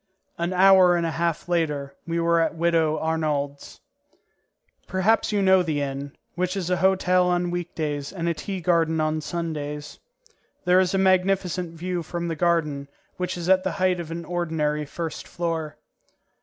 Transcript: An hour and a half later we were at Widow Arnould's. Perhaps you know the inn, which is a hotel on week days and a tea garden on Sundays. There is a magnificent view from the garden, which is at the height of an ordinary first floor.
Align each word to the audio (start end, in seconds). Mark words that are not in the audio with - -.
An 0.39 0.51
hour 0.51 0.95
and 0.95 1.05
a 1.05 1.11
half 1.11 1.47
later 1.47 1.93
we 2.07 2.19
were 2.19 2.39
at 2.41 2.55
Widow 2.55 2.97
Arnould's. 2.97 3.81
Perhaps 4.87 5.31
you 5.31 5.43
know 5.43 5.61
the 5.61 5.79
inn, 5.79 6.13
which 6.33 6.57
is 6.57 6.71
a 6.71 6.77
hotel 6.77 7.27
on 7.29 7.51
week 7.51 7.75
days 7.75 8.11
and 8.11 8.27
a 8.27 8.33
tea 8.33 8.61
garden 8.61 8.99
on 8.99 9.21
Sundays. 9.21 9.99
There 10.65 10.79
is 10.79 10.95
a 10.95 10.97
magnificent 10.97 11.75
view 11.75 12.01
from 12.01 12.29
the 12.29 12.35
garden, 12.35 12.87
which 13.17 13.37
is 13.37 13.47
at 13.47 13.63
the 13.63 13.73
height 13.73 13.99
of 13.99 14.09
an 14.09 14.25
ordinary 14.25 14.85
first 14.85 15.27
floor. 15.27 15.77